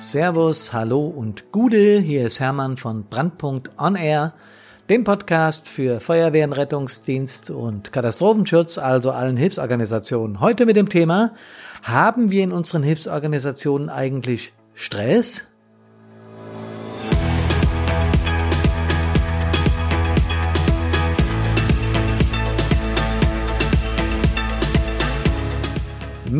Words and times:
Servus, 0.00 0.72
Hallo 0.72 1.08
und 1.08 1.50
Gude. 1.50 1.98
Hier 1.98 2.24
ist 2.24 2.38
Hermann 2.38 2.76
von 2.76 3.08
Brandpunkt 3.08 3.70
On 3.80 3.96
Air, 3.96 4.32
dem 4.88 5.02
Podcast 5.02 5.66
für 5.66 6.00
Feuerwehren, 6.00 6.52
Rettungsdienst 6.52 7.50
und 7.50 7.92
Katastrophenschutz, 7.92 8.78
also 8.78 9.10
allen 9.10 9.36
Hilfsorganisationen. 9.36 10.38
Heute 10.38 10.66
mit 10.66 10.76
dem 10.76 10.88
Thema, 10.88 11.34
haben 11.82 12.30
wir 12.30 12.44
in 12.44 12.52
unseren 12.52 12.84
Hilfsorganisationen 12.84 13.88
eigentlich 13.88 14.52
Stress? 14.72 15.47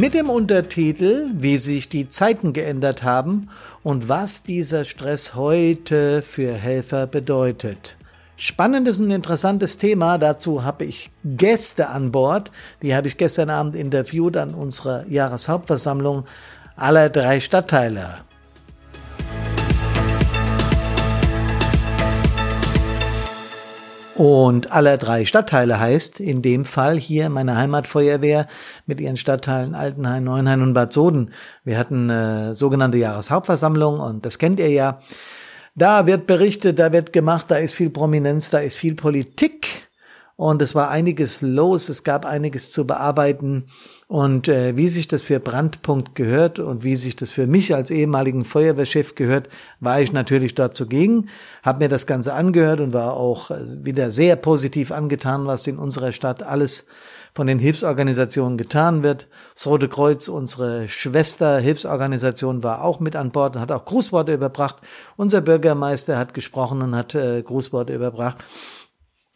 Mit 0.08 0.14
dem 0.14 0.30
Untertitel, 0.30 1.26
wie 1.34 1.58
sich 1.58 1.90
die 1.90 2.08
Zeiten 2.08 2.54
geändert 2.54 3.02
haben 3.02 3.50
und 3.82 4.08
was 4.08 4.42
dieser 4.42 4.86
Stress 4.86 5.34
heute 5.34 6.22
für 6.22 6.50
Helfer 6.50 7.06
bedeutet. 7.06 7.98
Spannendes 8.34 9.02
und 9.02 9.10
interessantes 9.10 9.76
Thema. 9.76 10.16
Dazu 10.16 10.64
habe 10.64 10.86
ich 10.86 11.10
Gäste 11.24 11.90
an 11.90 12.10
Bord. 12.10 12.50
Die 12.80 12.94
habe 12.94 13.06
ich 13.08 13.18
gestern 13.18 13.50
Abend 13.50 13.76
interviewt 13.76 14.38
an 14.38 14.54
unserer 14.54 15.06
Jahreshauptversammlung 15.08 16.24
aller 16.74 17.10
drei 17.10 17.38
Stadtteile. 17.38 18.20
Und 24.18 24.72
aller 24.72 24.96
drei 24.96 25.24
Stadtteile 25.24 25.78
heißt 25.78 26.18
in 26.18 26.42
dem 26.42 26.64
Fall 26.64 26.98
hier 26.98 27.28
meine 27.28 27.56
Heimatfeuerwehr 27.56 28.48
mit 28.84 29.00
ihren 29.00 29.16
Stadtteilen 29.16 29.76
Altenhain, 29.76 30.24
Neuenhain 30.24 30.60
und 30.60 30.74
Bad 30.74 30.92
Soden. 30.92 31.30
Wir 31.62 31.78
hatten 31.78 32.10
äh, 32.10 32.52
sogenannte 32.52 32.98
Jahreshauptversammlung 32.98 34.00
und 34.00 34.26
das 34.26 34.38
kennt 34.38 34.58
ihr 34.58 34.70
ja. 34.70 34.98
Da 35.76 36.08
wird 36.08 36.26
berichtet, 36.26 36.80
da 36.80 36.92
wird 36.92 37.12
gemacht, 37.12 37.46
da 37.46 37.58
ist 37.58 37.74
viel 37.74 37.90
Prominenz, 37.90 38.50
da 38.50 38.58
ist 38.58 38.74
viel 38.74 38.96
Politik 38.96 39.87
und 40.38 40.62
es 40.62 40.76
war 40.76 40.88
einiges 40.88 41.42
los, 41.42 41.88
es 41.88 42.04
gab 42.04 42.24
einiges 42.24 42.70
zu 42.70 42.86
bearbeiten 42.86 43.64
und 44.06 44.46
äh, 44.46 44.76
wie 44.76 44.86
sich 44.86 45.08
das 45.08 45.20
für 45.20 45.40
Brandpunkt 45.40 46.14
gehört 46.14 46.60
und 46.60 46.84
wie 46.84 46.94
sich 46.94 47.16
das 47.16 47.30
für 47.30 47.48
mich 47.48 47.74
als 47.74 47.90
ehemaligen 47.90 48.44
Feuerwehrchef 48.44 49.16
gehört, 49.16 49.48
war 49.80 50.00
ich 50.00 50.12
natürlich 50.12 50.54
dort 50.54 50.76
zugegen, 50.76 51.28
habe 51.64 51.80
mir 51.82 51.88
das 51.88 52.06
Ganze 52.06 52.34
angehört 52.34 52.80
und 52.80 52.92
war 52.92 53.14
auch 53.14 53.50
äh, 53.50 53.56
wieder 53.82 54.12
sehr 54.12 54.36
positiv 54.36 54.92
angetan, 54.92 55.46
was 55.46 55.66
in 55.66 55.76
unserer 55.76 56.12
Stadt 56.12 56.44
alles 56.44 56.86
von 57.34 57.48
den 57.48 57.58
Hilfsorganisationen 57.58 58.58
getan 58.58 59.02
wird. 59.02 59.26
Das 59.54 59.66
Rote 59.66 59.88
Kreuz, 59.88 60.28
unsere 60.28 60.86
Schwester 60.86 61.58
Hilfsorganisation, 61.58 62.62
war 62.62 62.84
auch 62.84 63.00
mit 63.00 63.16
an 63.16 63.32
Bord 63.32 63.56
und 63.56 63.62
hat 63.62 63.72
auch 63.72 63.84
Grußworte 63.84 64.34
überbracht. 64.34 64.76
Unser 65.16 65.40
Bürgermeister 65.40 66.16
hat 66.16 66.32
gesprochen 66.32 66.80
und 66.80 66.94
hat 66.94 67.16
äh, 67.16 67.42
Grußworte 67.42 67.92
überbracht. 67.92 68.36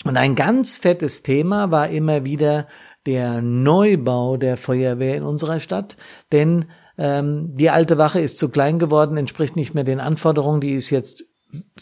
Und 0.05 0.17
ein 0.17 0.35
ganz 0.35 0.75
fettes 0.75 1.23
Thema 1.23 1.71
war 1.71 1.89
immer 1.89 2.25
wieder 2.25 2.67
der 3.07 3.41
Neubau 3.41 4.37
der 4.37 4.57
Feuerwehr 4.57 5.17
in 5.17 5.23
unserer 5.23 5.61
Stadt, 5.61 5.97
denn 6.31 6.67
ähm, 6.99 7.55
die 7.55 7.71
alte 7.71 7.99
Wache 7.99 8.21
ist 8.21 8.39
zu 8.39 8.49
klein 8.49 8.79
geworden, 8.79 9.17
entspricht 9.17 9.57
nicht 9.57 9.75
mehr 9.75 9.85
den 9.85 10.01
Anforderungen. 10.01 10.61
Die 10.61 10.73
ist 10.73 10.91
jetzt 10.91 11.25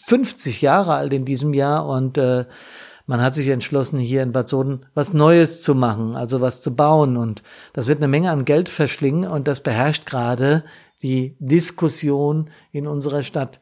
50 0.07 0.62
Jahre 0.62 0.95
alt 0.95 1.12
in 1.12 1.25
diesem 1.25 1.55
Jahr 1.55 1.87
und 1.87 2.19
äh, 2.19 2.47
man 3.07 3.21
hat 3.21 3.35
sich 3.35 3.49
entschlossen, 3.49 3.99
hier 3.99 4.23
in 4.23 4.33
Bad 4.33 4.49
Soden 4.49 4.87
was 4.95 5.12
Neues 5.12 5.62
zu 5.62 5.75
machen, 5.75 6.15
also 6.15 6.41
was 6.41 6.61
zu 6.61 6.77
bauen. 6.77 7.17
Und 7.17 7.43
das 7.73 7.89
wird 7.89 7.99
eine 7.99 8.09
Menge 8.09 8.31
an 8.31 8.45
Geld 8.45 8.69
verschlingen 8.69 9.29
und 9.29 9.49
das 9.49 9.61
beherrscht 9.62 10.07
gerade 10.07 10.62
die 11.03 11.37
Diskussion 11.41 12.51
in 12.71 12.87
unserer 12.87 13.23
Stadt. 13.23 13.61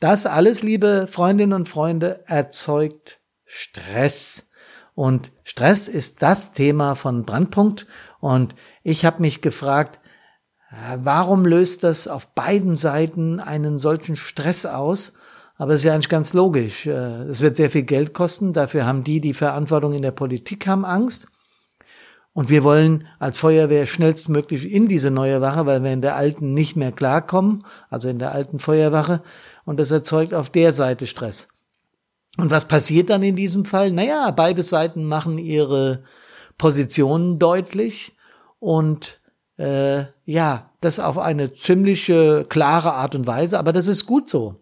Das 0.00 0.26
alles, 0.26 0.62
liebe 0.62 1.06
Freundinnen 1.10 1.52
und 1.52 1.68
Freunde, 1.68 2.20
erzeugt 2.26 3.17
Stress. 3.48 4.50
Und 4.94 5.32
Stress 5.42 5.88
ist 5.88 6.22
das 6.22 6.52
Thema 6.52 6.94
von 6.94 7.24
Brandpunkt. 7.24 7.86
Und 8.20 8.54
ich 8.82 9.04
habe 9.04 9.22
mich 9.22 9.40
gefragt, 9.40 9.98
warum 10.96 11.44
löst 11.44 11.82
das 11.82 12.06
auf 12.06 12.28
beiden 12.34 12.76
Seiten 12.76 13.40
einen 13.40 13.78
solchen 13.78 14.16
Stress 14.16 14.66
aus? 14.66 15.14
Aber 15.56 15.72
es 15.72 15.80
ist 15.80 15.84
ja 15.84 15.94
eigentlich 15.94 16.08
ganz 16.08 16.34
logisch. 16.34 16.86
Äh, 16.86 16.92
es 17.24 17.40
wird 17.40 17.56
sehr 17.56 17.70
viel 17.70 17.82
Geld 17.82 18.14
kosten. 18.14 18.52
Dafür 18.52 18.86
haben 18.86 19.02
die, 19.02 19.20
die 19.20 19.34
Verantwortung 19.34 19.92
in 19.92 20.02
der 20.02 20.12
Politik 20.12 20.68
haben, 20.68 20.84
Angst. 20.84 21.26
Und 22.32 22.50
wir 22.50 22.62
wollen 22.62 23.08
als 23.18 23.38
Feuerwehr 23.38 23.86
schnellstmöglich 23.86 24.70
in 24.70 24.86
diese 24.86 25.10
neue 25.10 25.40
Wache, 25.40 25.66
weil 25.66 25.82
wir 25.82 25.92
in 25.92 26.02
der 26.02 26.14
alten 26.14 26.54
nicht 26.54 26.76
mehr 26.76 26.92
klarkommen, 26.92 27.64
also 27.90 28.08
in 28.08 28.20
der 28.20 28.30
alten 28.30 28.60
Feuerwache. 28.60 29.22
Und 29.64 29.80
das 29.80 29.90
erzeugt 29.90 30.34
auf 30.34 30.48
der 30.48 30.72
Seite 30.72 31.08
Stress. 31.08 31.48
Und 32.38 32.52
was 32.52 32.66
passiert 32.66 33.10
dann 33.10 33.22
in 33.24 33.34
diesem 33.36 33.64
Fall? 33.64 33.90
Naja, 33.90 34.30
beide 34.30 34.62
Seiten 34.62 35.04
machen 35.04 35.38
ihre 35.38 36.04
Positionen 36.56 37.38
deutlich 37.40 38.16
und 38.60 39.20
äh, 39.58 40.04
ja, 40.24 40.70
das 40.80 41.00
auf 41.00 41.18
eine 41.18 41.52
ziemlich 41.52 42.08
äh, 42.08 42.44
klare 42.44 42.92
Art 42.92 43.16
und 43.16 43.26
Weise, 43.26 43.58
aber 43.58 43.72
das 43.72 43.88
ist 43.88 44.06
gut 44.06 44.28
so. 44.28 44.54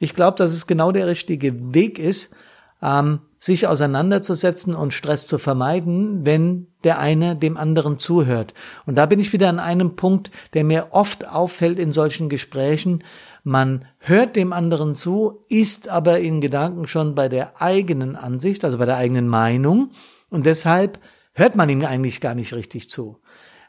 Ich 0.00 0.14
glaube, 0.14 0.36
dass 0.36 0.52
es 0.52 0.66
genau 0.66 0.90
der 0.90 1.06
richtige 1.06 1.72
Weg 1.72 2.00
ist, 2.00 2.34
ähm, 2.82 3.20
sich 3.44 3.66
auseinanderzusetzen 3.66 4.74
und 4.74 4.94
Stress 4.94 5.26
zu 5.26 5.36
vermeiden, 5.36 6.24
wenn 6.24 6.68
der 6.82 6.98
eine 6.98 7.36
dem 7.36 7.58
anderen 7.58 7.98
zuhört. 7.98 8.54
Und 8.86 8.94
da 8.94 9.04
bin 9.04 9.20
ich 9.20 9.34
wieder 9.34 9.50
an 9.50 9.58
einem 9.58 9.96
Punkt, 9.96 10.30
der 10.54 10.64
mir 10.64 10.88
oft 10.92 11.28
auffällt 11.28 11.78
in 11.78 11.92
solchen 11.92 12.30
Gesprächen. 12.30 13.04
Man 13.42 13.84
hört 13.98 14.36
dem 14.36 14.54
anderen 14.54 14.94
zu, 14.94 15.42
ist 15.50 15.90
aber 15.90 16.20
in 16.20 16.40
Gedanken 16.40 16.86
schon 16.86 17.14
bei 17.14 17.28
der 17.28 17.60
eigenen 17.60 18.16
Ansicht, 18.16 18.64
also 18.64 18.78
bei 18.78 18.86
der 18.86 18.96
eigenen 18.96 19.28
Meinung. 19.28 19.90
Und 20.30 20.46
deshalb 20.46 20.98
hört 21.34 21.54
man 21.54 21.68
ihm 21.68 21.84
eigentlich 21.84 22.22
gar 22.22 22.34
nicht 22.34 22.54
richtig 22.54 22.88
zu. 22.88 23.18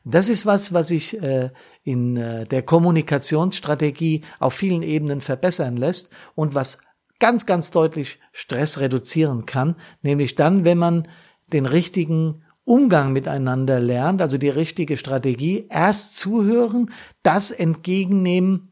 Das 0.05 0.29
ist 0.29 0.45
was, 0.45 0.71
was 0.71 0.87
sich 0.87 1.21
äh, 1.21 1.49
in 1.83 2.15
äh, 2.15 2.45
der 2.45 2.61
Kommunikationsstrategie 2.61 4.21
auf 4.39 4.53
vielen 4.53 4.83
Ebenen 4.83 5.19
verbessern 5.19 5.75
lässt 5.75 6.11
und 6.33 6.55
was 6.55 6.77
ganz, 7.19 7.45
ganz 7.45 7.71
deutlich 7.71 8.19
Stress 8.31 8.79
reduzieren 8.79 9.45
kann, 9.45 9.75
nämlich 10.01 10.35
dann, 10.35 10.65
wenn 10.65 10.77
man 10.77 11.03
den 11.47 11.65
richtigen 11.65 12.43
Umgang 12.63 13.13
miteinander 13.13 13.79
lernt, 13.79 14.21
also 14.21 14.37
die 14.37 14.49
richtige 14.49 14.97
Strategie, 14.97 15.67
erst 15.69 16.17
zuhören, 16.17 16.91
das 17.21 17.51
entgegennehmen, 17.51 18.71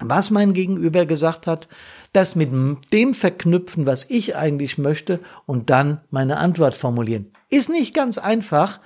was 0.00 0.30
mein 0.30 0.52
Gegenüber 0.54 1.06
gesagt 1.06 1.46
hat, 1.46 1.68
das 2.12 2.34
mit 2.34 2.50
dem 2.92 3.14
verknüpfen, 3.14 3.86
was 3.86 4.06
ich 4.08 4.36
eigentlich 4.36 4.78
möchte 4.78 5.20
und 5.46 5.70
dann 5.70 6.00
meine 6.10 6.38
Antwort 6.38 6.74
formulieren. 6.74 7.32
Ist 7.50 7.68
nicht 7.68 7.94
ganz 7.94 8.18
einfach. 8.18 8.80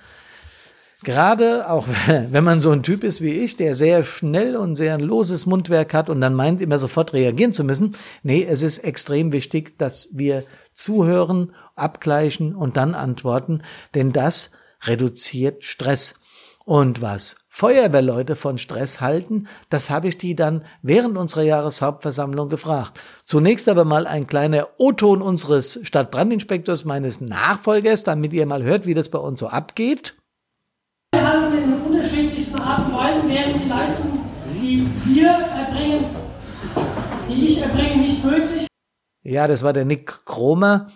Gerade 1.05 1.71
auch 1.71 1.87
wenn 2.07 2.45
man 2.45 2.61
so 2.61 2.71
ein 2.71 2.83
Typ 2.83 3.05
ist 3.05 3.21
wie 3.21 3.33
ich, 3.33 3.57
der 3.57 3.75
sehr 3.75 4.03
schnell 4.03 4.57
und 4.57 4.77
sehr 4.77 4.99
loses 4.99 5.47
Mundwerk 5.47 5.95
hat 5.95 6.11
und 6.11 6.21
dann 6.21 6.35
meint, 6.35 6.61
immer 6.61 6.79
sofort 6.79 7.13
reagieren 7.13 7.53
zu 7.53 7.63
müssen. 7.63 7.93
Nee, 8.23 8.45
es 8.45 8.63
ist 8.63 8.79
extrem 8.79 9.33
wichtig, 9.33 9.79
dass 9.79 10.09
wir 10.13 10.45
zuhören, 10.73 11.53
abgleichen 11.77 12.55
und 12.55 12.77
dann 12.77 12.95
antworten, 12.95 13.63
denn 13.95 14.13
das 14.13 14.51
reduziert 14.83 15.65
Stress. 15.65 16.15
Und 16.65 17.03
was 17.03 17.37
Feuerwehrleute 17.51 18.37
von 18.37 18.57
Stress 18.57 19.03
halten, 19.03 19.49
das 19.69 19.91
habe 19.91 20.09
ich 20.09 20.17
die 20.17 20.35
dann 20.35 20.65
während 20.83 21.19
unserer 21.19 21.43
Jahreshauptversammlung 21.43 22.49
gefragt. 22.49 23.01
Zunächst 23.25 23.69
aber 23.69 23.85
mal 23.85 24.07
ein 24.07 24.27
kleiner 24.27 24.69
O-Ton 24.79 25.21
unseres 25.21 25.79
Stadtbrandinspektors, 25.83 26.87
meines 26.87 27.21
Nachfolgers, 27.21 28.03
damit 28.03 28.33
ihr 28.33 28.47
mal 28.47 28.63
hört, 28.63 28.87
wie 28.87 28.95
das 28.95 29.11
bei 29.11 29.19
uns 29.19 29.41
so 29.41 29.49
abgeht. 29.49 30.15
Handeln 31.23 31.65
in 31.65 31.81
unterschiedlichsten 31.81 32.61
Art 32.61 32.87
und 32.87 32.95
Weise, 32.95 33.21
während 33.27 33.63
die 33.63 33.69
Leistungen, 33.69 34.19
die 34.55 34.89
wir 35.05 35.29
erbringen, 35.29 36.05
die 37.29 37.47
ich 37.47 37.63
erbringe, 37.63 37.97
nicht 37.97 38.25
möglich. 38.25 38.67
Ja, 39.23 39.47
das 39.47 39.63
war 39.63 39.73
der 39.73 39.85
Nick 39.85 40.25
Kromer, 40.25 40.89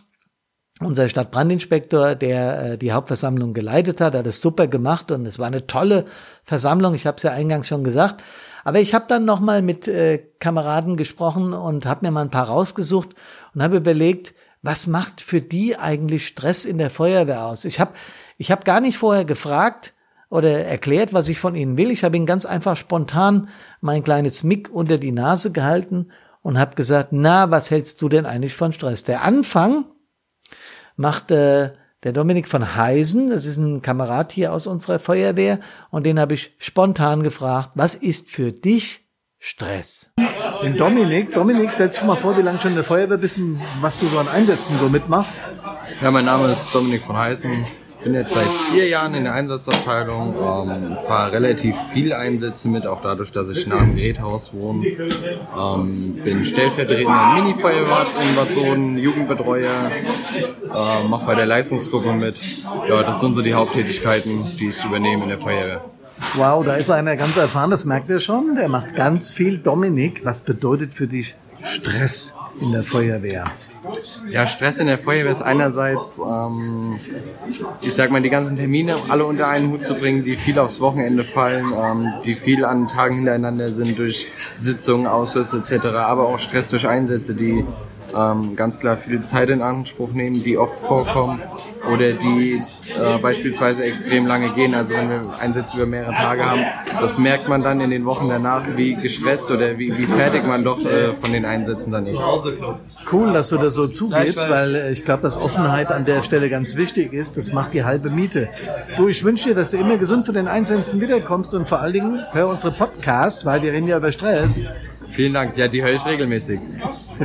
unser 0.81 1.09
Stadtbrandinspektor, 1.09 2.15
der 2.15 2.73
äh, 2.73 2.79
die 2.79 2.93
Hauptversammlung 2.93 3.53
geleitet 3.53 4.01
hat, 4.01 4.15
hat 4.15 4.27
es 4.27 4.41
super 4.41 4.67
gemacht 4.67 5.11
und 5.11 5.27
es 5.27 5.39
war 5.39 5.47
eine 5.47 5.67
tolle 5.67 6.05
Versammlung. 6.45 6.95
Ich 6.95 7.07
habe 7.07 7.17
es 7.17 7.23
ja 7.23 7.33
eingangs 7.33 7.69
schon 7.69 7.85
gesagt. 7.85 8.23
Aber 8.65 8.81
ich 8.81 8.95
habe 8.95 9.07
dann 9.09 9.25
noch 9.25 9.41
mal 9.41 9.63
mit 9.63 9.89
äh, 9.89 10.19
Kameraden 10.39 10.97
gesprochen 10.97 11.53
und 11.53 11.87
habe 11.87 12.07
mir 12.07 12.13
mal 12.13 12.23
ein 12.23 12.31
paar 12.31 12.49
rausgesucht 12.49 13.11
und 13.55 13.63
habe 13.63 13.79
überlegt, 13.79 14.35
was 14.63 14.87
macht 14.87 15.21
für 15.21 15.41
die 15.41 15.77
eigentlich 15.77 16.27
Stress 16.27 16.65
in 16.65 16.79
der 16.79 16.91
Feuerwehr 16.91 17.47
aus? 17.47 17.65
Ich 17.65 17.81
habe 17.81 17.93
ich 18.37 18.51
hab 18.51 18.65
gar 18.65 18.81
nicht 18.81 18.99
vorher 18.99 19.25
gefragt 19.25 19.95
oder 20.31 20.65
erklärt, 20.65 21.13
was 21.13 21.29
ich 21.29 21.39
von 21.39 21.55
ihnen 21.55 21.77
will. 21.77 21.91
Ich 21.91 22.05
habe 22.05 22.17
ihnen 22.17 22.27
ganz 22.27 22.47
einfach 22.47 22.77
spontan 22.77 23.49
mein 23.81 24.05
kleines 24.05 24.45
Mick 24.45 24.71
unter 24.71 24.99
die 24.99 25.13
Nase 25.13 25.53
gehalten 25.53 26.11
und 26.43 26.59
habe 26.59 26.77
gesagt, 26.77 27.09
na, 27.13 27.51
was 27.51 27.71
hältst 27.71 28.03
du 28.03 28.09
denn 28.09 28.27
eigentlich 28.27 28.55
von 28.55 28.73
Stress? 28.73 29.03
Der 29.03 29.23
Anfang 29.23 29.87
macht 30.97 31.31
äh, 31.31 31.73
der 32.05 32.13
Dominik 32.13 32.47
von 32.47 32.77
Heisen, 32.77 33.29
das 33.31 33.47
ist 33.47 33.57
ein 33.57 33.83
Kamerad 33.83 34.33
hier 34.33 34.53
aus 34.53 34.67
unserer 34.67 34.99
Feuerwehr, 34.99 35.59
und 35.91 36.07
den 36.07 36.21
habe 36.21 36.35
ich 36.35 36.55
spontan 36.59 37.23
gefragt, 37.23 37.71
was 37.75 37.95
ist 37.95 38.31
für 38.31 38.53
dich 38.53 39.05
Stress. 39.41 40.13
Den 40.63 40.77
Dominik, 40.77 41.33
Dominik, 41.33 41.71
stell 41.73 41.89
dich 41.89 42.03
mal 42.03 42.17
vor, 42.17 42.37
wie 42.37 42.43
lange 42.43 42.61
schon 42.61 42.71
in 42.71 42.77
der 42.77 42.85
Feuerwehr 42.85 43.19
bist 43.19 43.37
und 43.37 43.61
was 43.81 43.99
du 43.99 44.07
so 44.07 44.19
an 44.19 44.29
Einsätzen 44.29 44.77
so 44.81 44.89
mitmachst. 44.89 45.31
Ja, 46.03 46.11
mein 46.11 46.25
Name 46.25 46.51
ist 46.51 46.75
Dominik 46.75 47.03
von 47.03 47.17
Heißen. 47.17 47.65
Bin 48.03 48.15
jetzt 48.15 48.33
seit 48.33 48.47
vier 48.71 48.89
Jahren 48.89 49.15
in 49.15 49.25
der 49.25 49.33
Einsatzabteilung, 49.33 50.35
ähm, 50.37 50.97
fahre 51.07 51.33
relativ 51.33 51.77
viel 51.93 52.13
Einsätze 52.13 52.69
mit, 52.69 52.87
auch 52.87 53.03
dadurch, 53.03 53.33
dass 53.33 53.49
ich 53.51 53.67
nah 53.67 53.79
am 53.79 53.97
Geräthaus 53.97 54.53
wohne. 54.53 54.87
Ähm, 54.87 56.21
bin 56.23 56.45
stellvertretender 56.45 57.35
Mini-Feuerwehr 57.35 58.07
in 58.21 58.37
Bad 58.37 58.53
Sohn, 58.53 58.99
Jugendbetreuer, 58.99 59.91
äh, 59.93 61.09
mache 61.09 61.27
bei 61.27 61.35
der 61.35 61.47
Leistungsgruppe 61.47 62.13
mit. 62.13 62.37
Ja, 62.89 63.03
das 63.03 63.21
sind 63.21 63.35
so 63.35 63.43
die 63.43 63.55
Haupttätigkeiten, 63.55 64.45
die 64.59 64.69
ich 64.69 64.85
übernehme 64.85 65.25
in 65.25 65.31
der 65.31 65.39
Feuerwehr. 65.39 65.85
Wow, 66.35 66.65
da 66.65 66.75
ist 66.77 66.91
einer 66.91 67.17
ganz 67.17 67.37
erfahren, 67.37 67.71
das 67.71 67.85
merkt 67.85 68.09
ihr 68.11 68.21
schon. 68.21 68.55
Der 68.55 68.69
macht 68.69 68.95
ganz 68.95 69.33
viel. 69.33 69.59
Dominik, 69.59 70.25
was 70.25 70.41
bedeutet 70.41 70.93
für 70.93 71.07
dich 71.07 71.35
Stress 71.63 72.37
in 72.61 72.73
der 72.73 72.85
Feuerwehr? 72.85 73.45
Ja, 74.31 74.47
Stress 74.47 74.79
in 74.79 74.87
der 74.87 74.99
Feuerwehr 74.99 75.31
ist 75.31 75.43
einerseits, 75.43 76.19
ähm, 76.19 76.99
ich 77.81 77.95
sag 77.95 78.11
mal, 78.11 78.23
die 78.23 78.31
ganzen 78.31 78.57
Termine 78.57 78.97
alle 79.09 79.25
unter 79.25 79.49
einen 79.49 79.71
Hut 79.73 79.85
zu 79.85 79.95
bringen, 79.95 80.25
die 80.25 80.37
viel 80.37 80.59
aufs 80.59 80.81
Wochenende 80.81 81.25
fallen, 81.25 81.67
ähm, 81.73 82.13
die 82.25 82.35
viel 82.35 82.65
an 82.65 82.89
Tagen 82.89 83.17
hintereinander 83.17 83.69
sind 83.69 83.99
durch 83.99 84.29
Sitzungen, 84.55 85.07
Ausschüsse 85.07 85.59
etc., 85.59 85.87
aber 85.87 86.29
auch 86.29 86.39
Stress 86.39 86.71
durch 86.71 86.87
Einsätze, 86.87 87.35
die 87.35 87.65
ähm, 88.15 88.57
ganz 88.57 88.81
klar 88.81 88.97
viel 88.97 89.23
Zeit 89.23 89.51
in 89.51 89.63
Anspruch 89.63 90.13
nehmen, 90.13 90.43
die 90.43 90.59
oft 90.59 90.79
vorkommen 90.79 91.43
oder 91.93 92.13
die 92.13 92.55
äh, 92.55 93.19
beispielsweise 93.19 93.85
extrem 93.85 94.27
lange 94.27 94.53
gehen. 94.55 94.75
Also 94.75 94.95
wenn 94.95 95.09
wir 95.09 95.21
Einsätze 95.41 95.77
über 95.77 95.87
mehrere 95.87 96.13
Tage 96.13 96.45
haben, 96.45 96.61
das 97.01 97.19
merkt 97.19 97.49
man 97.49 97.63
dann 97.63 97.81
in 97.81 97.91
den 97.91 98.05
Wochen 98.05 98.29
danach, 98.29 98.65
wie 98.77 98.95
gestresst 98.95 99.51
oder 99.51 99.79
wie, 99.79 99.97
wie 99.97 100.07
fertig 100.07 100.45
man 100.47 100.65
doch 100.65 100.85
äh, 100.85 101.15
von 101.15 101.33
den 101.33 101.45
Einsätzen 101.45 101.93
dann 101.93 102.07
ist. 102.07 102.21
Cool, 103.11 103.33
dass 103.33 103.49
du 103.49 103.57
das 103.57 103.75
so 103.75 103.87
zugibst, 103.89 104.49
weil 104.49 104.75
äh, 104.75 104.93
ich 104.93 105.05
glaube, 105.05 105.23
dass 105.23 105.41
Offenheit 105.41 105.91
an 105.91 106.05
der 106.05 106.23
Stelle 106.23 106.51
ganz 106.51 106.77
wichtig 106.77 107.13
ist. 107.13 107.37
Das 107.37 107.53
macht 107.53 107.73
die 107.73 107.85
halbe 107.85 108.11
Miete. 108.11 108.49
Du, 108.97 109.09
ich 109.09 109.25
wünsche 109.25 109.51
dir, 109.51 109.55
dass 109.55 109.71
du 109.71 109.79
immer 109.79 109.97
gesund 109.97 110.27
von 110.27 110.35
den 110.35 110.49
Einsätzen 110.49 111.01
wiederkommst 111.01 111.55
und 111.55 111.69
vor 111.69 111.81
allen 111.81 111.93
Dingen 111.93 112.21
hör 112.33 112.49
unsere 112.49 112.75
Podcasts, 112.75 113.45
weil 113.45 113.63
wir 113.63 113.73
reden 113.73 113.89
ja 113.89 113.97
über 113.97 114.13
Stress. 114.13 114.63
Vielen 115.19 115.35
Dank. 115.35 115.57
Ja, 115.57 115.67
die 115.67 115.83
höre 115.83 115.95
ich 115.95 116.07
regelmäßig. 116.07 116.61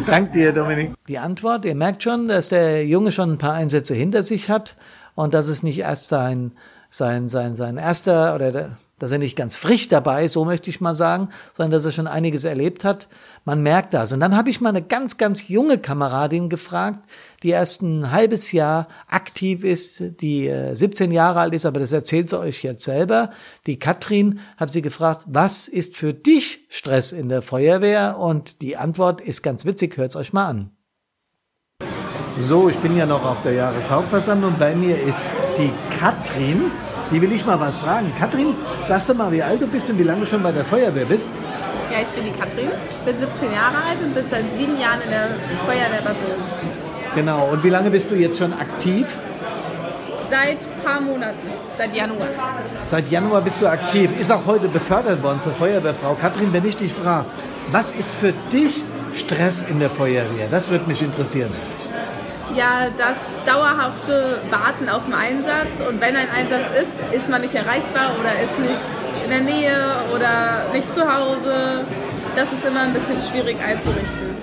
Dank 0.07 0.33
dir, 0.33 0.51
Dominik. 0.51 0.93
Die 1.07 1.19
Antwort, 1.19 1.63
ihr 1.63 1.75
merkt 1.75 2.01
schon, 2.01 2.25
dass 2.25 2.49
der 2.49 2.87
Junge 2.87 3.11
schon 3.11 3.33
ein 3.33 3.37
paar 3.37 3.53
Einsätze 3.53 3.93
hinter 3.93 4.23
sich 4.23 4.49
hat 4.49 4.75
und 5.13 5.35
dass 5.35 5.47
es 5.47 5.61
nicht 5.61 5.77
erst 5.77 6.07
sein, 6.07 6.53
sein, 6.93 7.27
sein, 7.27 7.55
sein 7.55 7.77
erster 7.77 8.35
oder 8.35 8.51
der, 8.51 8.77
dass 8.99 9.11
er 9.11 9.17
nicht 9.17 9.35
ganz 9.35 9.55
frisch 9.55 9.87
dabei 9.87 10.27
so 10.27 10.45
möchte 10.45 10.69
ich 10.69 10.79
mal 10.79 10.93
sagen, 10.93 11.29
sondern 11.53 11.71
dass 11.71 11.85
er 11.85 11.91
schon 11.91 12.05
einiges 12.05 12.43
erlebt 12.43 12.83
hat. 12.83 13.07
Man 13.45 13.63
merkt 13.63 13.95
das. 13.95 14.13
Und 14.13 14.19
dann 14.19 14.37
habe 14.37 14.51
ich 14.51 14.61
mal 14.61 14.69
eine 14.69 14.83
ganz, 14.83 15.17
ganz 15.17 15.47
junge 15.47 15.79
Kameradin 15.79 16.49
gefragt, 16.49 17.01
die 17.41 17.49
erst 17.49 17.81
ein 17.81 18.11
halbes 18.11 18.51
Jahr 18.51 18.87
aktiv 19.07 19.63
ist, 19.63 20.21
die 20.21 20.53
17 20.73 21.11
äh, 21.11 21.15
Jahre 21.15 21.39
alt 21.39 21.55
ist, 21.55 21.65
aber 21.65 21.79
das 21.79 21.91
erzählt 21.91 22.29
sie 22.29 22.39
euch 22.39 22.63
jetzt 22.63 22.83
selber. 22.83 23.31
Die 23.65 23.79
Katrin 23.79 24.39
habe 24.57 24.69
sie 24.69 24.83
gefragt, 24.83 25.23
was 25.25 25.67
ist 25.67 25.97
für 25.97 26.13
dich 26.13 26.67
Stress 26.69 27.11
in 27.11 27.27
der 27.27 27.41
Feuerwehr? 27.41 28.19
Und 28.19 28.61
die 28.61 28.77
Antwort 28.77 29.19
ist 29.19 29.41
ganz 29.41 29.65
witzig, 29.65 29.97
hört 29.97 30.11
es 30.11 30.15
euch 30.15 30.31
mal 30.31 30.45
an. 30.45 30.71
So, 32.39 32.67
ich 32.67 32.77
bin 32.77 32.97
ja 32.97 33.05
noch 33.05 33.23
auf 33.23 33.43
der 33.43 33.53
Jahreshauptversammlung. 33.53 34.55
Bei 34.57 34.73
mir 34.73 34.99
ist 34.99 35.29
die 35.57 35.71
Katrin. 35.99 36.71
Die 37.11 37.21
will 37.21 37.31
ich 37.31 37.45
mal 37.45 37.59
was 37.59 37.75
fragen. 37.75 38.11
Katrin, 38.17 38.55
sagst 38.83 39.07
du 39.09 39.13
mal, 39.13 39.31
wie 39.31 39.43
alt 39.43 39.61
du 39.61 39.67
bist 39.67 39.89
und 39.91 39.99
wie 39.99 40.03
lange 40.03 40.21
du 40.21 40.25
schon 40.25 40.41
bei 40.41 40.51
der 40.51 40.65
Feuerwehr 40.65 41.05
bist? 41.05 41.29
Ja, 41.91 41.99
ich 41.99 42.07
bin 42.07 42.25
die 42.25 42.31
Katrin, 42.31 42.69
bin 43.05 43.19
17 43.19 43.51
Jahre 43.51 43.75
alt 43.87 44.01
und 44.01 44.15
bin 44.15 44.25
seit 44.31 44.45
sieben 44.57 44.79
Jahren 44.79 44.99
in 45.05 45.11
der 45.11 45.27
Feuerwehr 45.65 46.01
Bad 46.03 46.15
Genau, 47.13 47.49
und 47.51 47.63
wie 47.63 47.69
lange 47.69 47.91
bist 47.91 48.09
du 48.09 48.15
jetzt 48.15 48.39
schon 48.39 48.51
aktiv? 48.53 49.05
Seit 50.27 50.57
ein 50.57 50.83
paar 50.83 51.01
Monaten, 51.01 51.37
seit 51.77 51.93
Januar. 51.93 52.27
Seit 52.87 53.11
Januar 53.11 53.41
bist 53.41 53.61
du 53.61 53.67
aktiv. 53.67 54.09
Ist 54.19 54.31
auch 54.31 54.47
heute 54.47 54.67
befördert 54.69 55.21
worden 55.21 55.39
zur 55.41 55.51
Feuerwehrfrau. 55.53 56.17
Katrin, 56.19 56.51
wenn 56.51 56.65
ich 56.65 56.77
dich 56.77 56.91
frage, 56.91 57.27
was 57.71 57.93
ist 57.93 58.15
für 58.15 58.33
dich 58.51 58.81
Stress 59.13 59.61
in 59.61 59.79
der 59.79 59.91
Feuerwehr? 59.91 60.47
Das 60.49 60.69
würde 60.71 60.87
mich 60.87 61.03
interessieren 61.03 61.51
ja 62.55 62.87
das 62.97 63.17
dauerhafte 63.45 64.39
Warten 64.49 64.89
auf 64.89 65.03
den 65.05 65.13
Einsatz. 65.13 65.73
Und 65.87 66.01
wenn 66.01 66.15
ein 66.15 66.27
Einsatz 66.29 66.65
ist, 66.81 67.15
ist 67.15 67.29
man 67.29 67.41
nicht 67.41 67.55
erreichbar 67.55 68.11
oder 68.19 68.31
ist 68.31 68.59
nicht 68.59 69.23
in 69.23 69.29
der 69.29 69.41
Nähe 69.41 69.77
oder 70.15 70.67
nicht 70.73 70.93
zu 70.93 71.01
Hause. 71.01 71.85
Das 72.35 72.47
ist 72.51 72.65
immer 72.65 72.81
ein 72.81 72.93
bisschen 72.93 73.19
schwierig 73.21 73.57
einzurichten. 73.63 74.33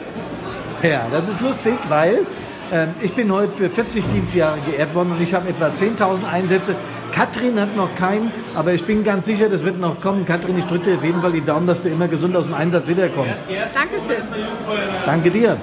Ja, 0.82 1.06
das 1.10 1.28
ist 1.28 1.40
lustig, 1.40 1.74
weil 1.88 2.26
äh, 2.72 2.86
ich 3.02 3.12
bin 3.12 3.32
heute 3.32 3.52
für 3.52 3.68
40 3.68 4.04
Dienstjahre 4.12 4.58
geehrt 4.60 4.94
worden 4.94 5.12
und 5.12 5.20
ich 5.20 5.34
habe 5.34 5.48
etwa 5.48 5.66
10.000 5.66 6.30
Einsätze. 6.30 6.74
Katrin 7.12 7.60
hat 7.60 7.76
noch 7.76 7.94
keinen, 7.96 8.30
aber 8.54 8.72
ich 8.72 8.84
bin 8.84 9.02
ganz 9.02 9.26
sicher, 9.26 9.48
das 9.48 9.64
wird 9.64 9.80
noch 9.80 10.00
kommen. 10.00 10.24
Katrin, 10.24 10.58
ich 10.58 10.64
drücke 10.66 10.90
dir 10.90 10.96
auf 10.96 11.04
jeden 11.04 11.20
Fall 11.20 11.32
die 11.32 11.44
Daumen, 11.44 11.66
dass 11.66 11.82
du 11.82 11.88
immer 11.88 12.06
gesund 12.06 12.36
aus 12.36 12.44
dem 12.44 12.54
Einsatz 12.54 12.86
wiederkommst. 12.86 13.48
Dankeschön. 13.74 14.22
Danke 15.04 15.30
dir. 15.30 15.56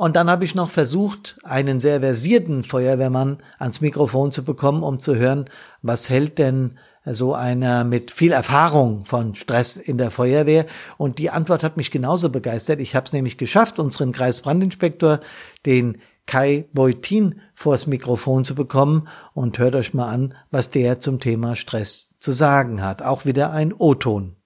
Und 0.00 0.16
dann 0.16 0.30
habe 0.30 0.46
ich 0.46 0.54
noch 0.54 0.70
versucht, 0.70 1.36
einen 1.44 1.78
sehr 1.78 2.00
versierten 2.00 2.62
Feuerwehrmann 2.62 3.36
ans 3.58 3.82
Mikrofon 3.82 4.32
zu 4.32 4.46
bekommen, 4.46 4.82
um 4.82 4.98
zu 4.98 5.16
hören, 5.16 5.44
was 5.82 6.08
hält 6.08 6.38
denn 6.38 6.78
so 7.04 7.34
einer 7.34 7.84
mit 7.84 8.10
viel 8.10 8.32
Erfahrung 8.32 9.04
von 9.04 9.34
Stress 9.34 9.76
in 9.76 9.98
der 9.98 10.10
Feuerwehr. 10.10 10.64
Und 10.96 11.18
die 11.18 11.28
Antwort 11.28 11.62
hat 11.62 11.76
mich 11.76 11.90
genauso 11.90 12.30
begeistert. 12.30 12.80
Ich 12.80 12.96
habe 12.96 13.04
es 13.04 13.12
nämlich 13.12 13.36
geschafft, 13.36 13.78
unseren 13.78 14.12
Kreisbrandinspektor, 14.12 15.20
den 15.66 15.98
Kai 16.24 16.64
Beutin, 16.72 17.42
vors 17.52 17.86
Mikrofon 17.86 18.46
zu 18.46 18.54
bekommen. 18.54 19.06
Und 19.34 19.58
hört 19.58 19.74
euch 19.74 19.92
mal 19.92 20.08
an, 20.08 20.34
was 20.50 20.70
der 20.70 21.00
zum 21.00 21.20
Thema 21.20 21.56
Stress 21.56 22.16
zu 22.18 22.32
sagen 22.32 22.80
hat. 22.82 23.02
Auch 23.02 23.26
wieder 23.26 23.52
ein 23.52 23.74
O-Ton. 23.74 24.39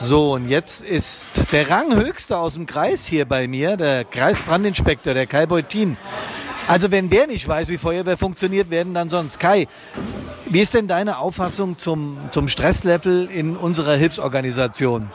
So, 0.00 0.34
und 0.34 0.48
jetzt 0.48 0.84
ist 0.84 1.26
der 1.50 1.68
Ranghöchste 1.68 2.38
aus 2.38 2.54
dem 2.54 2.66
Kreis 2.66 3.04
hier 3.04 3.24
bei 3.24 3.48
mir, 3.48 3.76
der 3.76 4.04
Kreisbrandinspektor, 4.04 5.12
der 5.12 5.26
Kai 5.26 5.46
Beutin. 5.46 5.96
Also 6.68 6.92
wenn 6.92 7.10
der 7.10 7.26
nicht 7.26 7.48
weiß, 7.48 7.68
wie 7.68 7.78
Feuerwehr 7.78 8.16
funktioniert, 8.16 8.70
werden 8.70 8.94
dann 8.94 9.10
sonst. 9.10 9.40
Kai, 9.40 9.66
wie 10.48 10.60
ist 10.60 10.72
denn 10.74 10.86
deine 10.86 11.18
Auffassung 11.18 11.78
zum, 11.78 12.16
zum 12.30 12.46
Stresslevel 12.46 13.28
in 13.28 13.56
unserer 13.56 13.96
Hilfsorganisation? 13.96 15.10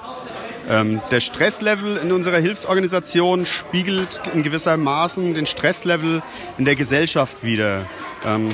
Ähm, 0.69 1.01
der 1.11 1.21
Stresslevel 1.21 1.95
in 1.97 2.11
unserer 2.11 2.39
Hilfsorganisation 2.39 3.45
spiegelt 3.45 4.19
in 4.33 4.43
gewisser 4.43 4.75
Maßen 4.75 5.33
den 5.33 5.45
Stresslevel 5.45 6.21
in 6.57 6.65
der 6.65 6.75
Gesellschaft 6.75 7.43
wider. 7.43 7.85
Ähm, 8.25 8.53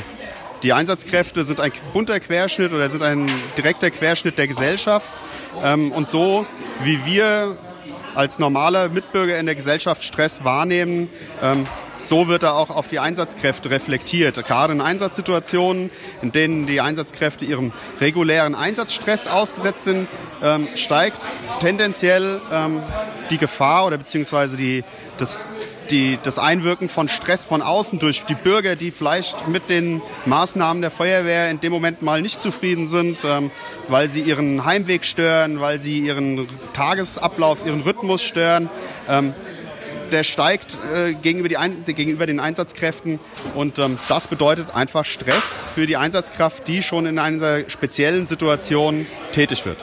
die 0.63 0.73
Einsatzkräfte 0.73 1.43
sind 1.43 1.59
ein 1.59 1.71
bunter 1.93 2.19
Querschnitt 2.19 2.73
oder 2.73 2.89
sind 2.89 3.03
ein 3.03 3.25
direkter 3.57 3.91
Querschnitt 3.91 4.37
der 4.37 4.47
Gesellschaft. 4.47 5.07
Ähm, 5.63 5.91
und 5.91 6.09
so 6.09 6.45
wie 6.83 7.05
wir 7.05 7.57
als 8.15 8.39
normale 8.39 8.89
Mitbürger 8.89 9.39
in 9.39 9.45
der 9.45 9.55
Gesellschaft 9.55 10.03
Stress 10.03 10.43
wahrnehmen, 10.43 11.09
ähm, 11.41 11.65
so 11.99 12.27
wird 12.27 12.43
er 12.43 12.55
auch 12.55 12.69
auf 12.69 12.87
die 12.87 12.99
Einsatzkräfte 12.99 13.69
reflektiert. 13.69 14.35
Gerade 14.47 14.73
in 14.73 14.81
Einsatzsituationen, 14.81 15.91
in 16.21 16.31
denen 16.31 16.65
die 16.65 16.81
Einsatzkräfte 16.81 17.45
ihrem 17.45 17.73
regulären 17.99 18.55
Einsatzstress 18.55 19.27
ausgesetzt 19.27 19.83
sind, 19.83 20.07
ähm, 20.41 20.67
steigt 20.75 21.25
tendenziell 21.59 22.41
ähm, 22.51 22.81
die 23.29 23.37
Gefahr 23.37 23.85
oder 23.85 23.97
beziehungsweise 23.97 24.57
die, 24.57 24.83
das, 25.17 25.47
die, 25.89 26.17
das 26.23 26.39
Einwirken 26.39 26.89
von 26.89 27.07
Stress 27.09 27.45
von 27.45 27.61
außen 27.61 27.99
durch 27.99 28.25
die 28.25 28.35
Bürger, 28.35 28.75
die 28.75 28.91
vielleicht 28.91 29.47
mit 29.47 29.69
den 29.69 30.01
Maßnahmen 30.25 30.81
der 30.81 30.91
Feuerwehr 30.91 31.49
in 31.49 31.59
dem 31.59 31.71
Moment 31.71 32.01
mal 32.01 32.21
nicht 32.21 32.41
zufrieden 32.41 32.87
sind, 32.87 33.23
ähm, 33.25 33.51
weil 33.87 34.07
sie 34.07 34.21
ihren 34.21 34.65
Heimweg 34.65 35.05
stören, 35.05 35.59
weil 35.59 35.79
sie 35.79 35.99
ihren 35.99 36.47
Tagesablauf, 36.73 37.65
ihren 37.65 37.81
Rhythmus 37.81 38.21
stören. 38.21 38.69
Ähm, 39.07 39.33
der 40.09 40.23
steigt 40.23 40.77
äh, 40.93 41.13
gegenüber, 41.13 41.59
Ein 41.59 41.83
gegenüber 41.85 42.25
den 42.25 42.39
Einsatzkräften 42.39 43.19
und 43.55 43.79
ähm, 43.79 43.97
das 44.07 44.27
bedeutet 44.27 44.75
einfach 44.75 45.05
Stress 45.05 45.63
für 45.73 45.85
die 45.85 45.97
Einsatzkraft, 45.97 46.67
die 46.67 46.83
schon 46.83 47.05
in 47.05 47.19
einer 47.19 47.69
speziellen 47.69 48.27
Situation 48.27 49.07
tätig 49.31 49.65
wird. 49.65 49.77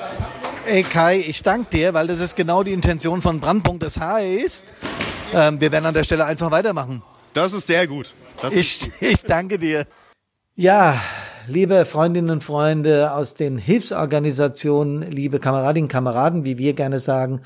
Ey 0.67 0.83
Kai, 0.83 1.19
ich 1.19 1.43
danke 1.43 1.77
dir, 1.77 1.95
weil 1.95 2.09
das 2.09 2.21
ist 2.21 2.35
genau 2.35 2.63
die 2.63 2.73
Intention 2.73 3.23
von 3.23 3.41
Brandpunkt. 3.41 3.83
Das 3.83 4.01
heißt, 4.01 4.73
ähm, 5.33 5.61
wir 5.61 5.71
werden 5.73 5.87
an 5.87 5.95
der 5.95 6.05
Stelle 6.05 6.25
einfach 6.25 6.51
weitermachen. 6.51 7.03
Das 7.33 7.53
ist 7.53 7.67
sehr 7.67 7.87
gut. 7.87 8.15
Ich, 8.51 8.91
ich 9.01 9.23
danke 9.23 9.59
dir. 9.59 9.87
Ja, 10.55 11.01
liebe 11.47 11.85
Freundinnen 11.85 12.31
und 12.31 12.43
Freunde 12.43 13.13
aus 13.13 13.35
den 13.35 13.59
Hilfsorganisationen, 13.59 15.11
liebe 15.11 15.39
Kameradinnen 15.39 15.85
und 15.85 15.93
Kameraden, 15.93 16.45
wie 16.45 16.59
wir 16.59 16.73
gerne 16.73 16.99
sagen, 16.99 17.43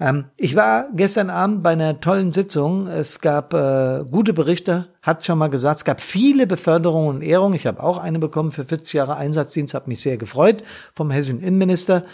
ähm, 0.00 0.26
ich 0.36 0.56
war 0.56 0.88
gestern 0.94 1.30
Abend 1.30 1.62
bei 1.62 1.70
einer 1.70 2.00
tollen 2.00 2.32
Sitzung. 2.32 2.86
Es 2.86 3.20
gab 3.20 3.54
äh, 3.54 4.04
gute 4.10 4.32
Berichte, 4.32 4.88
hat 5.02 5.24
schon 5.24 5.38
mal 5.38 5.48
gesagt. 5.48 5.78
Es 5.78 5.84
gab 5.84 6.00
viele 6.00 6.46
Beförderungen 6.46 7.16
und 7.16 7.22
Ehrungen. 7.22 7.54
Ich 7.54 7.66
habe 7.66 7.82
auch 7.82 7.98
eine 7.98 8.18
bekommen 8.18 8.50
für 8.50 8.64
40 8.64 8.92
Jahre 8.94 9.16
Einsatzdienst, 9.16 9.74
habe 9.74 9.88
mich 9.88 10.00
sehr 10.00 10.16
gefreut 10.16 10.64
vom 10.94 11.10
hessischen 11.10 11.40
Innenminister. 11.40 12.04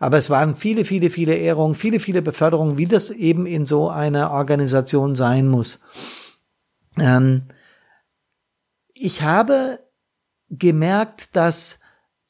Aber 0.00 0.18
es 0.18 0.30
waren 0.30 0.54
viele, 0.54 0.84
viele, 0.84 1.10
viele 1.10 1.34
Ehrungen, 1.34 1.74
viele, 1.74 2.00
viele 2.00 2.22
Beförderungen, 2.22 2.78
wie 2.78 2.86
das 2.86 3.10
eben 3.10 3.46
in 3.46 3.66
so 3.66 3.90
einer 3.90 4.30
Organisation 4.30 5.16
sein 5.16 5.48
muss. 5.48 5.80
Ähm, 6.98 7.42
ich 8.94 9.22
habe 9.22 9.80
gemerkt, 10.50 11.36
dass 11.36 11.80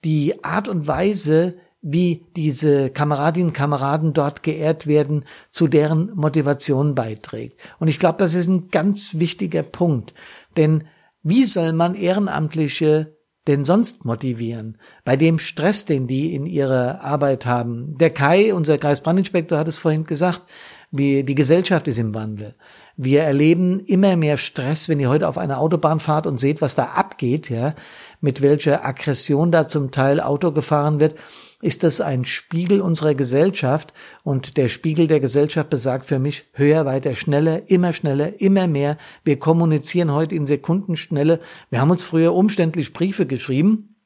die 0.05 0.45
Art 0.45 0.69
und 0.69 0.87
Weise, 0.87 1.57
wie 1.81 2.25
diese 2.35 2.91
Kameradinnen 2.91 3.49
und 3.49 3.55
Kameraden 3.55 4.13
dort 4.13 4.43
geehrt 4.43 4.87
werden, 4.87 5.25
zu 5.51 5.69
deren 5.69 6.13
Motivation 6.15 6.95
beiträgt. 6.95 7.61
Und 7.79 7.89
ich 7.89 7.99
glaube, 7.99 8.19
das 8.19 8.35
ist 8.35 8.49
ein 8.49 8.69
ganz 8.71 9.15
wichtiger 9.15 9.63
Punkt. 9.63 10.13
Denn 10.57 10.85
wie 11.23 11.45
soll 11.45 11.73
man 11.73 11.95
Ehrenamtliche 11.95 13.17
denn 13.47 13.65
sonst 13.65 14.05
motivieren? 14.05 14.79
Bei 15.05 15.17
dem 15.17 15.39
Stress, 15.39 15.85
den 15.85 16.09
die 16.09 16.35
in 16.35 16.47
ihrer 16.47 17.03
Arbeit 17.05 17.47
haben. 17.47 17.97
Der 17.99 18.11
Kai, 18.11 18.53
unser 18.53 18.79
Kreisbrandinspektor, 18.79 19.59
hat 19.59 19.69
es 19.69 19.79
vorhin 19.79 20.05
gesagt, 20.05 20.43
wie 20.91 21.23
die 21.23 21.35
Gesellschaft 21.35 21.87
ist 21.87 21.99
im 21.99 22.15
Wandel. 22.15 22.55
Wir 22.97 23.23
erleben 23.23 23.79
immer 23.81 24.17
mehr 24.17 24.37
Stress, 24.37 24.89
wenn 24.89 24.99
ihr 24.99 25.11
heute 25.11 25.29
auf 25.29 25.39
eine 25.39 25.59
Autobahn 25.59 26.01
fahrt 26.01 26.27
und 26.27 26.41
seht, 26.41 26.61
was 26.61 26.75
da 26.75 26.87
abgeht, 26.87 27.51
ja, 27.51 27.75
mit 28.21 28.43
welcher 28.43 28.85
Aggression 28.85 29.53
da 29.53 29.69
zum 29.69 29.93
Teil 29.93 30.21
Auto 30.21 30.51
gefahren 30.51 30.99
wird 30.99 31.15
ist 31.61 31.83
das 31.83 32.01
ein 32.01 32.25
Spiegel 32.25 32.81
unserer 32.81 33.15
Gesellschaft 33.15 33.93
und 34.23 34.57
der 34.57 34.69
Spiegel 34.69 35.09
der 35.09 35.19
Gesellschaft 35.19 35.71
besagt 35.71 36.05
für 36.05 36.21
mich 36.21 36.45
höher, 36.53 36.87
weiter, 36.87 37.15
schneller, 37.15 37.69
immer 37.69 37.93
schneller, 37.93 38.41
immer 38.41 38.69
mehr. 38.69 38.97
Wir 39.25 39.39
kommunizieren 39.39 40.13
heute 40.13 40.37
in 40.37 40.47
Sekundenschnelle. 40.47 41.41
Wir 41.71 41.81
haben 41.81 41.91
uns 41.91 42.05
früher 42.05 42.33
umständlich 42.35 42.93
Briefe 42.93 43.27
geschrieben. 43.27 43.97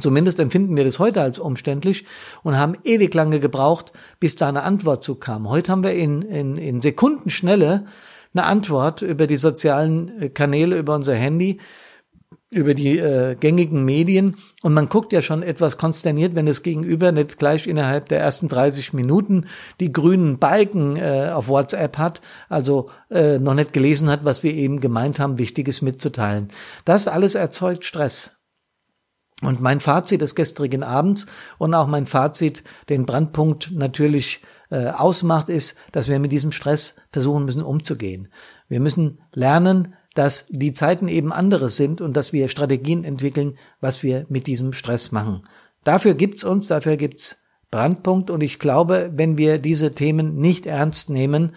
Zumindest 0.00 0.38
empfinden 0.40 0.76
wir 0.76 0.84
das 0.84 0.98
heute 0.98 1.22
als 1.22 1.38
umständlich 1.38 2.04
und 2.42 2.58
haben 2.58 2.76
ewig 2.84 3.14
lange 3.14 3.40
gebraucht, 3.40 3.92
bis 4.20 4.36
da 4.36 4.48
eine 4.48 4.62
Antwort 4.62 5.04
zu 5.04 5.14
kam. 5.14 5.48
Heute 5.48 5.72
haben 5.72 5.84
wir 5.84 5.92
in, 5.92 6.22
in, 6.22 6.56
in 6.56 6.82
Sekundenschnelle 6.82 7.86
eine 8.34 8.44
Antwort 8.44 9.02
über 9.02 9.26
die 9.26 9.36
sozialen 9.36 10.32
Kanäle, 10.34 10.78
über 10.78 10.94
unser 10.94 11.14
Handy 11.14 11.58
über 12.50 12.72
die 12.72 12.98
äh, 12.98 13.34
gängigen 13.34 13.84
Medien 13.84 14.36
und 14.62 14.72
man 14.72 14.88
guckt 14.88 15.12
ja 15.12 15.20
schon 15.20 15.42
etwas 15.42 15.76
konsterniert, 15.76 16.34
wenn 16.34 16.48
es 16.48 16.62
gegenüber 16.62 17.12
nicht 17.12 17.38
gleich 17.38 17.66
innerhalb 17.66 18.08
der 18.08 18.20
ersten 18.20 18.48
30 18.48 18.94
Minuten 18.94 19.46
die 19.80 19.92
grünen 19.92 20.38
Balken 20.38 20.96
äh, 20.96 21.30
auf 21.34 21.48
WhatsApp 21.48 21.98
hat, 21.98 22.22
also 22.48 22.88
äh, 23.10 23.38
noch 23.38 23.54
nicht 23.54 23.74
gelesen 23.74 24.08
hat, 24.08 24.24
was 24.24 24.42
wir 24.42 24.54
eben 24.54 24.80
gemeint 24.80 25.20
haben, 25.20 25.38
Wichtiges 25.38 25.82
mitzuteilen. 25.82 26.48
Das 26.86 27.06
alles 27.06 27.34
erzeugt 27.34 27.84
Stress. 27.84 28.34
Und 29.42 29.60
mein 29.60 29.80
Fazit 29.80 30.20
des 30.20 30.34
gestrigen 30.34 30.82
Abends 30.82 31.26
und 31.58 31.72
auch 31.74 31.86
mein 31.86 32.06
Fazit, 32.06 32.64
den 32.88 33.06
Brandpunkt 33.06 33.70
natürlich 33.72 34.42
äh, 34.70 34.88
ausmacht, 34.88 35.48
ist, 35.48 35.76
dass 35.92 36.08
wir 36.08 36.18
mit 36.18 36.32
diesem 36.32 36.50
Stress 36.50 36.96
versuchen 37.12 37.44
müssen 37.44 37.62
umzugehen. 37.62 38.32
Wir 38.68 38.80
müssen 38.80 39.20
lernen, 39.34 39.94
dass 40.18 40.46
die 40.48 40.72
Zeiten 40.72 41.06
eben 41.06 41.32
anderes 41.32 41.76
sind 41.76 42.00
und 42.00 42.16
dass 42.16 42.32
wir 42.32 42.48
Strategien 42.48 43.04
entwickeln, 43.04 43.56
was 43.80 44.02
wir 44.02 44.26
mit 44.28 44.48
diesem 44.48 44.72
Stress 44.72 45.12
machen. 45.12 45.44
Dafür 45.84 46.14
gibt's 46.14 46.42
uns, 46.42 46.66
dafür 46.66 46.96
gibt's 46.96 47.40
Brandpunkt 47.70 48.28
und 48.28 48.42
ich 48.42 48.58
glaube, 48.58 49.12
wenn 49.14 49.38
wir 49.38 49.58
diese 49.58 49.92
Themen 49.92 50.34
nicht 50.34 50.66
ernst 50.66 51.08
nehmen, 51.08 51.52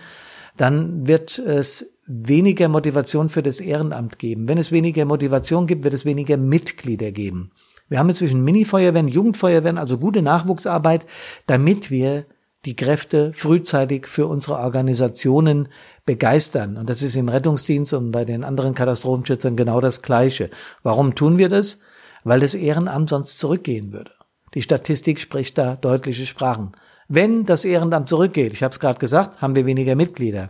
dann 0.58 1.08
wird 1.08 1.40
es 1.40 1.98
weniger 2.06 2.70
Motivation 2.70 3.30
für 3.30 3.42
das 3.42 3.62
Ehrenamt 3.62 4.20
geben. 4.20 4.48
Wenn 4.48 4.60
es 4.60 4.72
weniger 4.72 5.06
Motivation 5.06 5.66
gibt, 5.66 5.84
wird 5.84 5.96
es 5.96 6.06
weniger 6.06 6.38
Mitglieder 6.38 7.12
geben. 7.12 7.50
Wir 7.90 7.98
haben 7.98 8.10
inzwischen 8.10 8.44
Mini-Feuerwehren, 8.44 9.08
Jugendfeuerwehren, 9.08 9.80
also 9.80 9.98
gute 9.98 10.22
Nachwuchsarbeit, 10.22 11.08
damit 11.48 11.90
wir 11.90 12.28
die 12.66 12.76
Kräfte 12.76 13.34
frühzeitig 13.34 14.08
für 14.08 14.28
unsere 14.28 14.58
Organisationen 14.58 15.70
begeistern. 16.06 16.78
Und 16.78 16.90
das 16.90 17.02
ist 17.02 17.16
im 17.16 17.30
Rettungsdienst 17.30 17.94
und 17.94 18.12
bei 18.12 18.26
den 18.26 18.44
anderen 18.44 18.76
Katastrophenschützern 18.76 19.56
genau 19.56 19.82
das 19.82 20.02
Gleiche. 20.02 20.50
Warum 20.84 21.16
tun 21.16 21.38
wir 21.38 21.50
das? 21.50 21.80
Weil 22.24 22.40
das 22.40 22.54
Ehrenamt 22.54 23.10
sonst 23.10 23.40
zurückgehen 23.40 23.92
würde. 23.92 24.12
Die 24.54 24.62
Statistik 24.62 25.20
spricht 25.20 25.58
da 25.58 25.76
deutliche 25.76 26.26
Sprachen. 26.26 26.74
Wenn 27.08 27.46
das 27.46 27.66
Ehrenamt 27.66 28.08
zurückgeht, 28.08 28.54
ich 28.54 28.64
habe 28.64 28.72
es 28.72 28.80
gerade 28.80 29.00
gesagt, 29.00 29.42
haben 29.42 29.56
wir 29.56 29.66
weniger 29.66 29.96
Mitglieder. 29.96 30.50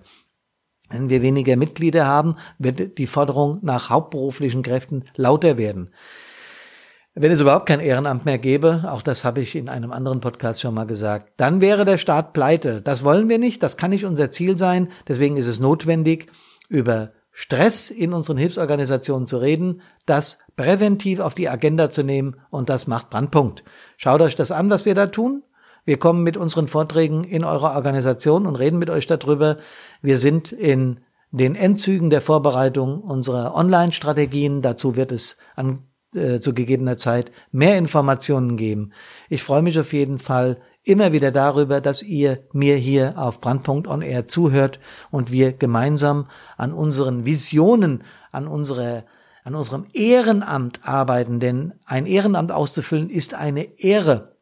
Wenn 0.90 1.10
wir 1.10 1.22
weniger 1.22 1.56
Mitglieder 1.56 2.06
haben, 2.06 2.36
wird 2.60 2.98
die 2.98 3.08
Forderung 3.08 3.60
nach 3.62 3.90
hauptberuflichen 3.90 4.62
Kräften 4.62 5.04
lauter 5.16 5.58
werden. 5.58 5.92
Wenn 7.14 7.32
es 7.32 7.42
überhaupt 7.42 7.66
kein 7.66 7.82
Ehrenamt 7.82 8.24
mehr 8.24 8.38
gäbe, 8.38 8.86
auch 8.88 9.02
das 9.02 9.26
habe 9.26 9.42
ich 9.42 9.56
in 9.58 9.68
einem 9.68 9.92
anderen 9.92 10.22
Podcast 10.22 10.62
schon 10.62 10.74
mal 10.74 10.86
gesagt, 10.86 11.34
dann 11.36 11.60
wäre 11.60 11.84
der 11.84 11.98
Staat 11.98 12.32
pleite. 12.32 12.82
Das 12.82 13.04
wollen 13.04 13.28
wir 13.28 13.38
nicht, 13.38 13.62
das 13.62 13.76
kann 13.76 13.90
nicht 13.90 14.06
unser 14.06 14.32
Ziel 14.32 14.58
sein. 14.58 14.88
Deswegen 15.10 15.36
ist 15.36 15.48
es 15.48 15.60
notwendig, 15.60 16.28
über 16.70 17.12
Stress 17.34 17.90
in 17.90 18.14
unseren 18.14 18.38
Hilfsorganisationen 18.38 19.28
zu 19.28 19.38
reden, 19.38 19.82
das 20.06 20.40
präventiv 20.56 21.20
auf 21.20 21.34
die 21.34 21.50
Agenda 21.50 21.90
zu 21.90 22.04
nehmen 22.04 22.38
und 22.50 22.70
das 22.70 22.88
macht 22.88 23.10
Brandpunkt. 23.10 23.66
Schaut 23.98 24.22
euch 24.22 24.36
das 24.36 24.52
an, 24.52 24.70
was 24.70 24.86
wir 24.86 24.96
da 24.96 25.08
tun. 25.08 25.44
Wir 25.84 25.98
kommen 25.98 26.24
mit 26.24 26.38
unseren 26.38 26.70
Vorträgen 26.70 27.26
in 27.26 27.44
eure 27.44 27.72
Organisation 27.72 28.48
und 28.48 28.56
reden 28.56 28.80
mit 28.80 28.90
euch 28.90 29.06
darüber. 29.06 29.58
Wir 30.02 30.16
sind 30.16 30.54
in 30.54 31.02
den 31.32 31.56
Endzügen 31.56 32.10
der 32.10 32.22
Vorbereitung 32.22 33.02
unserer 33.02 33.54
Online-Strategien. 33.54 34.62
Dazu 34.62 34.96
wird 34.96 35.12
es 35.12 35.38
an 35.56 35.91
äh, 36.16 36.40
zu 36.40 36.54
gegebener 36.54 36.98
Zeit 36.98 37.32
mehr 37.52 37.78
Informationen 37.78 38.58
geben. 38.58 38.92
Ich 39.30 39.44
freue 39.44 39.62
mich 39.62 39.80
auf 39.80 39.94
jeden 39.94 40.20
Fall 40.20 40.58
immer 40.84 41.12
wieder 41.12 41.32
darüber, 41.32 41.82
dass 41.82 42.04
ihr 42.04 42.40
mir 42.54 42.76
hier 42.76 43.14
auf 43.18 43.40
Brandpunkt 43.40 43.88
on 43.88 44.02
Air 44.02 44.28
zuhört 44.28 44.80
und 45.12 45.32
wir 45.32 45.54
gemeinsam 45.54 46.28
an 46.58 46.74
unseren 46.74 47.26
Visionen, 47.26 48.04
an 48.32 48.48
unserer 48.48 49.06
an 49.44 49.56
unserem 49.56 49.88
Ehrenamt 49.94 50.82
arbeiten, 50.88 51.40
denn 51.40 51.74
ein 51.86 52.06
Ehrenamt 52.06 52.52
auszufüllen 52.52 53.10
ist 53.10 53.34
eine 53.34 53.80
Ehre. 53.80 54.36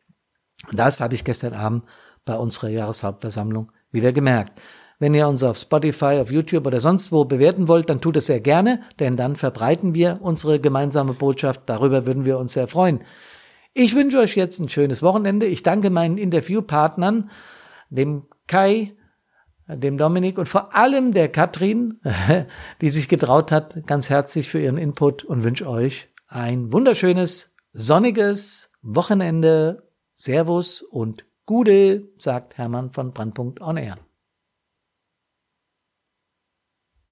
Das 0.73 0.99
habe 0.99 1.15
ich 1.15 1.23
gestern 1.23 1.53
Abend 1.53 1.85
bei 2.25 2.35
unserer 2.35 2.67
Jahreshauptversammlung 2.67 3.71
wieder 3.91 4.11
gemerkt. 4.11 4.59
Wenn 4.99 5.13
ihr 5.13 5.29
uns 5.29 5.43
auf 5.43 5.57
Spotify, 5.57 6.19
auf 6.21 6.29
YouTube 6.29 6.67
oder 6.67 6.81
sonst 6.81 7.13
wo 7.13 7.23
bewerten 7.23 7.69
wollt, 7.69 7.89
dann 7.89 8.01
tut 8.01 8.17
es 8.17 8.25
sehr 8.25 8.41
gerne, 8.41 8.81
denn 8.99 9.15
dann 9.15 9.37
verbreiten 9.37 9.95
wir 9.95 10.19
unsere 10.21 10.59
gemeinsame 10.59 11.13
Botschaft. 11.13 11.61
Darüber 11.67 12.05
würden 12.05 12.25
wir 12.25 12.37
uns 12.37 12.53
sehr 12.53 12.67
freuen. 12.67 12.99
Ich 13.73 13.95
wünsche 13.95 14.19
euch 14.19 14.35
jetzt 14.35 14.59
ein 14.59 14.67
schönes 14.67 15.01
Wochenende. 15.01 15.45
Ich 15.45 15.63
danke 15.63 15.89
meinen 15.89 16.17
Interviewpartnern, 16.17 17.29
dem 17.89 18.25
Kai, 18.47 18.93
dem 19.67 19.97
Dominik 19.97 20.37
und 20.37 20.47
vor 20.47 20.75
allem 20.75 21.13
der 21.13 21.29
Katrin, 21.29 22.01
die 22.81 22.89
sich 22.89 23.07
getraut 23.07 23.53
hat, 23.53 23.87
ganz 23.87 24.09
herzlich 24.09 24.49
für 24.49 24.59
ihren 24.59 24.77
Input 24.77 25.23
und 25.23 25.45
wünsche 25.45 25.69
euch 25.69 26.09
ein 26.27 26.73
wunderschönes, 26.73 27.55
sonniges 27.71 28.69
Wochenende. 28.81 29.83
Servus 30.15 30.81
und 30.81 31.23
Gude, 31.45 32.09
sagt 32.17 32.57
Hermann 32.57 32.89
von 32.89 33.11
Brandpunkt 33.11 33.61
On 33.61 33.77
Air. 33.77 33.97